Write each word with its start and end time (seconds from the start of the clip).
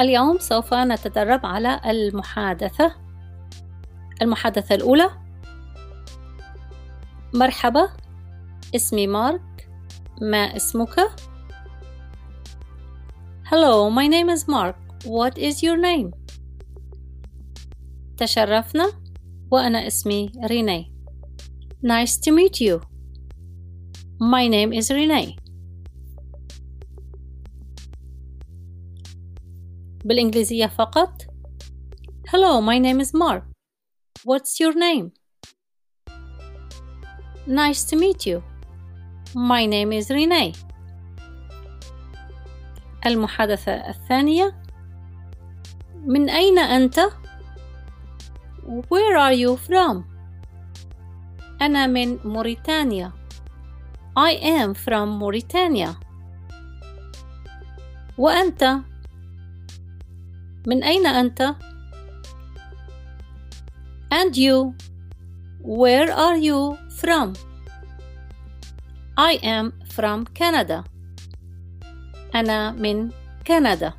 اليوم 0.00 0.38
سوف 0.38 0.74
نتدرب 0.74 1.46
على 1.46 1.80
المحادثة 1.84 2.94
المحادثة 4.22 4.74
الأولى 4.74 5.10
مرحبا 7.34 7.88
اسمي 8.74 9.06
مارك 9.06 9.70
ما 10.22 10.56
اسمك؟ 10.56 11.10
Hello, 13.44 13.90
my 13.90 14.06
name 14.08 14.28
is 14.28 14.48
Mark. 14.48 14.76
What 15.04 15.38
is 15.38 15.62
your 15.62 15.76
name? 15.76 16.10
تشرفنا 18.16 18.92
وأنا 19.50 19.86
اسمي 19.86 20.32
ريني. 20.44 20.92
Nice 21.82 22.16
to 22.16 22.32
meet 22.32 22.60
you. 22.60 22.80
My 24.20 24.48
name 24.48 24.72
is 24.72 24.90
Renee. 24.90 25.45
بالإنجليزية 30.06 30.66
فقط 30.66 31.22
Hello, 32.28 32.60
my 32.60 32.78
name 32.78 33.00
is 33.00 33.12
Mark. 33.14 33.44
What's 34.24 34.60
your 34.60 34.74
name? 34.74 35.12
Nice 37.46 37.84
to 37.90 37.96
meet 37.96 38.26
you. 38.26 38.42
My 39.34 39.66
name 39.66 39.92
is 39.92 40.10
Renee. 40.10 40.52
المحادثة 43.06 43.72
الثانية 43.72 44.62
من 46.04 46.30
أين 46.30 46.58
أنت؟ 46.58 47.00
Where 48.88 49.16
are 49.16 49.32
you 49.32 49.56
from? 49.56 50.04
أنا 51.62 51.86
من 51.86 52.18
موريتانيا. 52.24 53.12
I 54.16 54.32
am 54.32 54.74
from 54.74 55.18
Mauritania. 55.18 55.96
وأنت؟ 58.18 58.80
من 60.66 60.84
أين 60.84 61.06
أنت؟ 61.06 61.56
And 64.10 64.36
you? 64.36 64.74
Where 65.62 66.12
are 66.12 66.36
you 66.36 66.78
from? 66.90 67.34
I 69.16 69.38
am 69.42 69.72
from 69.88 70.26
Canada. 70.34 70.84
أنا 72.34 72.72
من 72.72 73.10
كندا. 73.46 73.92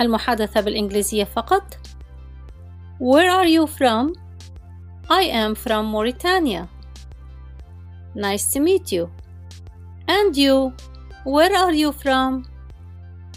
المحادثة 0.00 0.60
بالإنجليزية 0.60 1.24
فقط. 1.24 1.76
Where 2.98 3.30
are 3.30 3.46
you 3.46 3.66
from? 3.66 4.12
I 5.10 5.22
am 5.22 5.54
from 5.54 5.86
Mauritania. 5.86 6.68
Nice 8.14 8.52
to 8.52 8.60
meet 8.60 8.92
you. 8.92 9.10
And 10.08 10.36
you? 10.36 10.72
Where 11.24 11.54
are 11.56 11.72
you 11.72 11.92
from? 11.92 12.44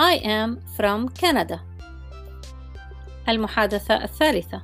I 0.00 0.14
am 0.24 0.60
from 0.76 1.08
Canada. 1.10 1.60
المحادثة 3.28 4.04
الثالثة 4.04 4.62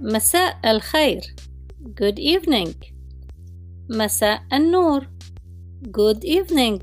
مساء 0.00 0.70
الخير 0.70 1.20
Good 2.00 2.18
evening 2.18 2.74
مساء 3.90 4.42
النور 4.52 5.06
Good 5.82 6.24
evening 6.24 6.80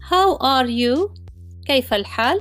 How 0.00 0.36
are 0.40 0.68
you? 0.68 1.14
كيف 1.66 1.94
الحال؟ 1.94 2.40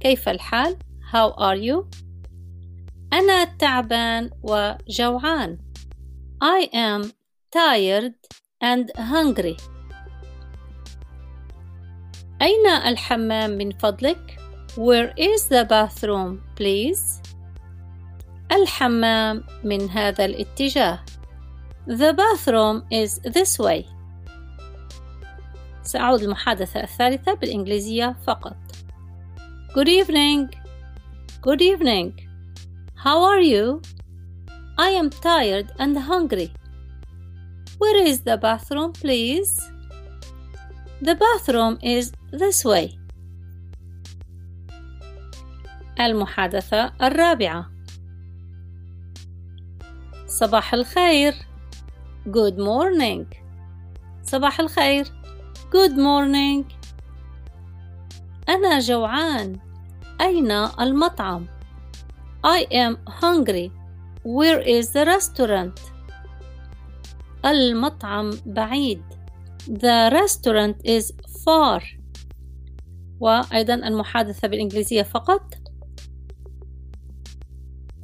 كيف 0.00 0.28
الحال؟ 0.28 0.76
How 1.12 1.32
are 1.38 1.58
you? 1.58 1.86
أنا 3.12 3.44
تعبان 3.44 4.30
وجوعان 4.42 5.58
I 6.42 6.68
am 6.74 7.12
tired 7.52 8.14
and 8.60 8.90
hungry 8.96 9.56
أين 12.42 12.66
الحمام 12.66 13.50
من 13.50 13.70
فضلك؟ 13.70 14.38
Where 14.76 15.12
is 15.16 15.48
the 15.48 15.64
bathroom, 15.64 16.40
please? 16.56 17.22
الحمام 18.52 19.44
من 19.64 19.90
هذا 19.90 20.24
الاتجاه. 20.24 20.98
The 21.86 22.12
bathroom 22.12 22.82
is 22.90 23.20
this 23.32 23.58
way. 23.58 23.84
سأعود 25.82 26.22
المحادثة 26.22 26.82
الثالثة 26.82 27.34
بالإنجليزية 27.34 28.16
فقط. 28.26 28.56
Good 29.74 29.88
evening. 29.88 30.48
Good 31.42 31.62
evening. 31.62 32.12
How 32.94 33.22
are 33.22 33.40
you? 33.40 33.82
I 34.78 34.90
am 34.90 35.10
tired 35.10 35.72
and 35.78 35.96
hungry. 35.96 36.50
Where 37.78 38.06
is 38.06 38.20
the 38.20 38.36
bathroom, 38.36 38.92
please? 38.92 39.60
The 41.02 41.16
bathroom 41.16 41.78
is 41.82 42.12
this 42.30 42.64
way. 42.64 42.96
المحادثة 46.00 46.92
الرابعة 47.02 47.70
صباح 50.26 50.74
الخير 50.74 51.34
Good 52.26 52.56
morning 52.56 53.26
صباح 54.22 54.60
الخير 54.60 55.04
Good 55.70 55.92
morning 55.92 56.64
أنا 58.48 58.78
جوعان 58.78 59.58
أين 60.20 60.50
المطعم 60.80 61.46
I 62.46 62.66
am 62.70 62.96
hungry 63.06 63.70
Where 64.24 64.60
is 64.60 64.92
the 64.92 65.04
restaurant 65.04 65.80
المطعم 67.44 68.30
بعيد 68.46 69.21
The 69.68 70.10
restaurant 70.12 70.76
is 70.84 71.12
far. 71.44 71.82
وأيضا 73.20 73.74
المحادثة 73.74 74.48
بالإنجليزية 74.48 75.02
فقط. 75.02 75.54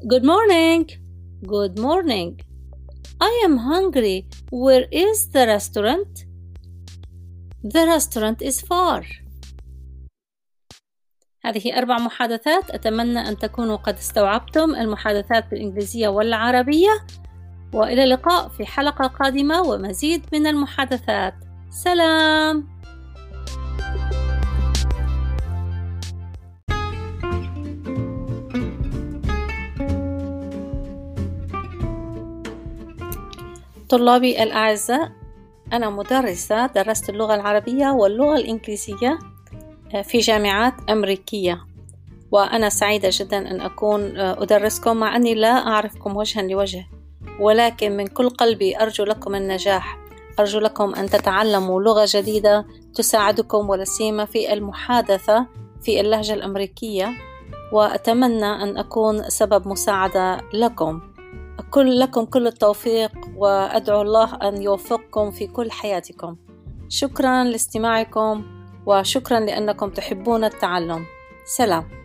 Good 0.05 0.23
morning. 0.23 0.87
Good 1.43 1.79
morning. 1.79 2.41
I 3.21 3.43
am 3.45 3.59
hungry. 3.59 4.27
Where 4.53 4.87
is 4.93 5.29
the 5.33 5.47
restaurant? 5.47 6.25
The 7.65 7.87
restaurant 7.87 8.43
is 8.43 8.61
far. 8.61 9.03
هذه 11.45 11.79
أربع 11.79 11.99
محادثات. 11.99 12.71
أتمنى 12.71 13.19
أن 13.19 13.39
تكونوا 13.39 13.77
قد 13.77 13.95
استوعبتم 13.95 14.75
المحادثات 14.75 15.51
بالإنجليزية 15.51 16.09
والعربية. 16.09 17.07
وإلى 17.75 18.05
اللقاء 18.05 18.49
في 18.49 18.67
حلقة 18.67 19.07
قادمة 19.07 19.63
ومزيد 19.63 20.23
من 20.33 20.47
المحادثات. 20.47 21.47
سلام. 21.71 22.67
طلابي 33.89 34.43
الأعزاء 34.43 35.12
أنا 35.73 35.91
مدرسة 35.91 36.67
درست 36.67 37.11
اللغة 37.11 37.34
العربية 37.34 37.87
واللغة 37.87 38.37
الإنجليزية 38.37 39.19
في 40.05 40.19
جامعات 40.19 40.75
أمريكية. 40.91 41.65
وأنا 42.31 42.69
سعيدة 42.69 43.09
جدا 43.12 43.39
أن 43.51 43.61
أكون 43.61 44.17
أدرسكم 44.17 44.97
مع 44.97 45.17
أني 45.17 45.34
لا 45.34 45.49
أعرفكم 45.49 46.17
وجها 46.17 46.43
لوجه 46.43 46.87
ولكن 47.41 47.97
من 47.97 48.07
كل 48.07 48.31
قلبي 48.31 48.81
أرجو 48.81 49.05
لكم 49.05 49.34
النجاح. 49.34 50.08
أرجو 50.41 50.59
لكم 50.59 50.94
أن 50.94 51.06
تتعلموا 51.06 51.82
لغة 51.82 52.09
جديدة 52.09 52.66
تساعدكم 52.94 53.69
ولا 53.69 53.84
سيما 53.84 54.25
في 54.25 54.53
المحادثة 54.53 55.47
في 55.82 56.00
اللهجة 56.00 56.34
الأمريكية 56.34 57.10
وأتمنى 57.72 58.47
أن 58.62 58.78
أكون 58.78 59.22
سبب 59.22 59.69
مساعدة 59.69 60.41
لكم. 60.54 61.00
كل 61.71 61.98
لكم 62.00 62.25
كل 62.25 62.47
التوفيق 62.47 63.12
وأدعو 63.37 64.03
الله 64.03 64.34
أن 64.34 64.63
يوفقكم 64.63 65.30
في 65.30 65.47
كل 65.47 65.71
حياتكم. 65.71 66.36
شكرا 66.89 67.45
لاستماعكم 67.45 68.45
وشكرا 68.86 69.41
لأنكم 69.41 69.91
تحبون 69.91 70.45
التعلم. 70.45 71.04
سلام. 71.45 71.97